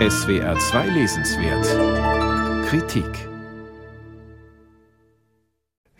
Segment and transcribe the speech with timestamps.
[0.00, 3.28] SWR 2 Lesenswert Kritik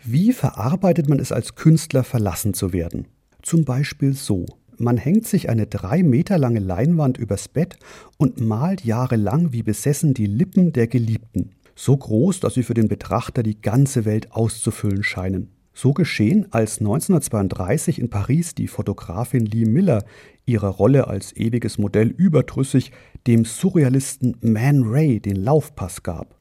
[0.03, 3.07] Wie verarbeitet man es als Künstler, verlassen zu werden?
[3.41, 4.47] Zum Beispiel so.
[4.77, 7.77] Man hängt sich eine drei Meter lange Leinwand übers Bett
[8.17, 11.51] und malt jahrelang wie besessen die Lippen der Geliebten.
[11.73, 15.54] So groß, dass sie für den Betrachter die ganze Welt auszufüllen scheinen.
[15.77, 20.05] So geschehen, als 1932 in Paris die Fotografin Lee Miller
[20.45, 22.93] ihrer Rolle als ewiges Modell überdrüssig
[23.27, 26.39] dem Surrealisten Man Ray den Laufpass gab.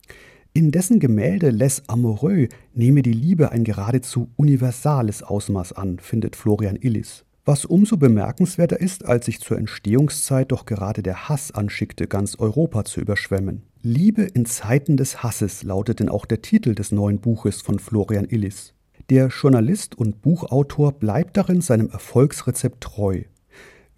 [0.52, 6.77] In dessen Gemälde Les Amoureux nehme die Liebe ein geradezu universales Ausmaß an, findet Florian
[6.77, 7.24] Illis.
[7.45, 12.85] Was umso bemerkenswerter ist, als sich zur Entstehungszeit doch gerade der Hass anschickte, ganz Europa
[12.85, 13.62] zu überschwemmen.
[13.82, 18.27] Liebe in Zeiten des Hasses lautet denn auch der Titel des neuen Buches von Florian
[18.27, 18.73] Illis.
[19.11, 23.25] Der Journalist und Buchautor bleibt darin seinem Erfolgsrezept treu.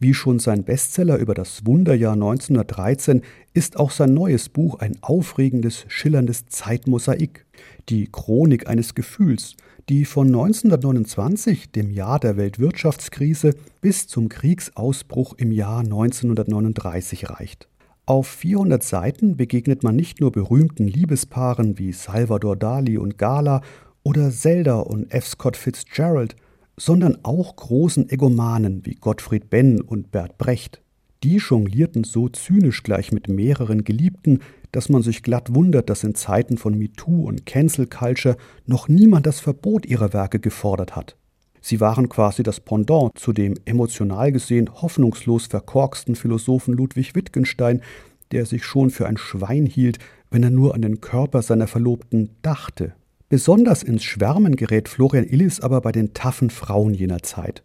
[0.00, 3.22] Wie schon sein Bestseller über das Wunderjahr 1913
[3.54, 7.46] ist auch sein neues Buch ein aufregendes, schillerndes Zeitmosaik.
[7.88, 9.56] Die Chronik eines Gefühls,
[9.88, 17.68] die von 1929, dem Jahr der Weltwirtschaftskrise, bis zum Kriegsausbruch im Jahr 1939 reicht.
[18.08, 23.62] Auf 400 Seiten begegnet man nicht nur berühmten Liebespaaren wie Salvador Dali und Gala
[24.06, 25.26] oder Zelda und F.
[25.26, 26.36] Scott Fitzgerald,
[26.76, 30.80] sondern auch großen Egomanen wie Gottfried Benn und Bert Brecht.
[31.24, 36.14] Die jonglierten so zynisch gleich mit mehreren Geliebten, dass man sich glatt wundert, dass in
[36.14, 41.16] Zeiten von MeToo und Cancel Culture noch niemand das Verbot ihrer Werke gefordert hat.
[41.60, 47.82] Sie waren quasi das Pendant zu dem emotional gesehen hoffnungslos verkorksten Philosophen Ludwig Wittgenstein,
[48.30, 49.98] der sich schon für ein Schwein hielt,
[50.30, 52.94] wenn er nur an den Körper seiner Verlobten dachte.
[53.28, 57.64] Besonders ins Schwärmen gerät Florian Illis aber bei den taffen Frauen jener Zeit,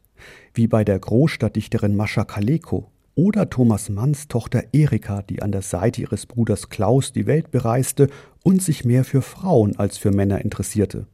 [0.55, 6.01] wie bei der Großstadtdichterin Mascha Kaleko oder Thomas Manns Tochter Erika, die an der Seite
[6.01, 8.07] ihres Bruders Klaus die Welt bereiste
[8.43, 11.05] und sich mehr für Frauen als für Männer interessierte.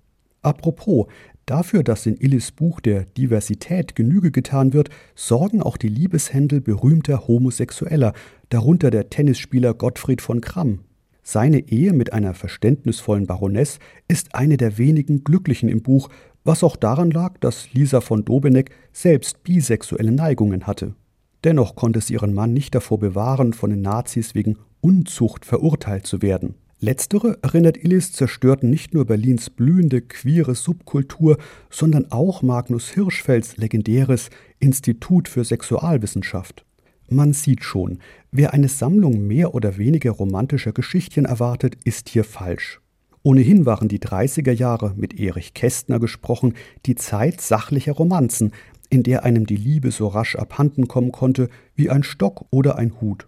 [0.42, 1.08] Apropos,
[1.46, 7.28] dafür, dass in Illis Buch der Diversität Genüge getan wird, sorgen auch die Liebeshändel berühmter
[7.28, 8.14] Homosexueller,
[8.48, 10.86] darunter der Tennisspieler Gottfried von Kramm,
[11.28, 16.08] seine Ehe mit einer verständnisvollen Baroness ist eine der wenigen glücklichen im Buch,
[16.46, 20.96] was auch daran lag, dass Lisa von Dobeneck selbst bisexuelle Neigungen hatte.
[21.44, 26.22] Dennoch konnte sie ihren Mann nicht davor bewahren, von den Nazis wegen Unzucht verurteilt zu
[26.22, 26.56] werden.
[26.80, 31.38] Letztere, erinnert Illis, zerstörten nicht nur Berlins blühende queere Subkultur,
[31.70, 36.64] sondern auch Magnus Hirschfelds legendäres Institut für Sexualwissenschaft.
[37.10, 38.00] Man sieht schon,
[38.32, 42.82] wer eine Sammlung mehr oder weniger romantischer Geschichtchen erwartet, ist hier falsch.
[43.24, 46.54] Ohnehin waren die 30er Jahre, mit Erich Kästner gesprochen,
[46.86, 48.52] die Zeit sachlicher Romanzen,
[48.90, 53.00] in der einem die Liebe so rasch abhanden kommen konnte wie ein Stock oder ein
[53.00, 53.28] Hut.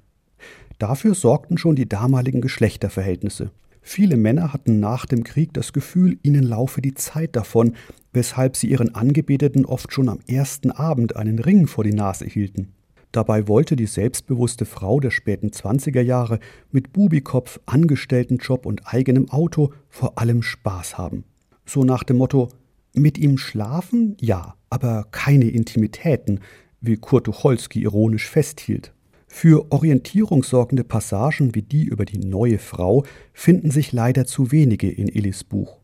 [0.77, 3.51] Dafür sorgten schon die damaligen Geschlechterverhältnisse.
[3.81, 7.75] Viele Männer hatten nach dem Krieg das Gefühl, ihnen laufe die Zeit davon,
[8.11, 12.73] weshalb sie ihren Angebeteten oft schon am ersten Abend einen Ring vor die Nase hielten.
[13.11, 16.39] Dabei wollte die selbstbewusste Frau der späten 20er Jahre
[16.71, 21.23] mit Bubikopf, Angestelltenjob und eigenem Auto vor allem Spaß haben.
[21.65, 22.49] So nach dem Motto:
[22.93, 24.15] Mit ihm schlafen?
[24.21, 26.41] Ja, aber keine Intimitäten,
[26.81, 28.93] wie Kurt Tucholsky ironisch festhielt.
[29.27, 34.89] Für Orientierung sorgende Passagen wie die über die neue Frau finden sich leider zu wenige
[34.89, 35.78] in Illis Buch.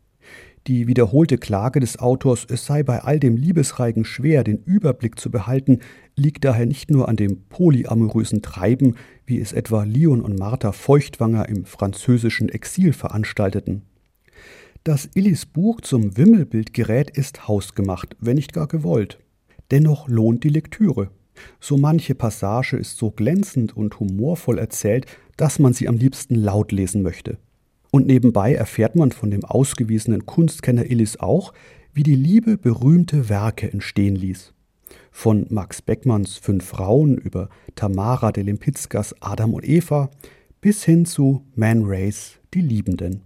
[0.66, 5.30] Die wiederholte Klage des Autors, es sei bei all dem Liebesreigen schwer, den Überblick zu
[5.30, 5.78] behalten,
[6.16, 8.96] liegt daher nicht nur an dem polyamorösen Treiben,
[9.26, 13.82] wie es etwa Leon und Martha Feuchtwanger im französischen Exil veranstalteten.
[14.82, 19.18] Das Illis Buch zum Wimmelbild gerät ist hausgemacht, wenn nicht gar gewollt.
[19.70, 21.10] Dennoch lohnt die Lektüre.
[21.60, 25.06] So manche Passage ist so glänzend und humorvoll erzählt,
[25.36, 27.38] dass man sie am liebsten laut lesen möchte.
[27.90, 31.52] Und nebenbei erfährt man von dem ausgewiesenen Kunstkenner Illis auch,
[31.92, 34.52] wie die Liebe berühmte Werke entstehen ließ.
[35.10, 40.10] Von Max Beckmanns Fünf Frauen über Tamara de Limpickas Adam und Eva
[40.60, 43.22] bis hin zu Man Race, die Liebenden.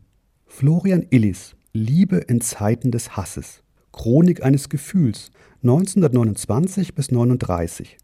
[0.46, 3.62] Florian Illis, Liebe in Zeiten des Hasses.
[3.93, 5.31] Chronik eines Gefühls,
[5.62, 7.96] 1929 bis 39.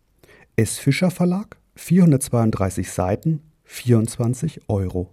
[0.56, 0.78] S.
[0.78, 5.12] Fischer Verlag, 432 Seiten, 24 Euro.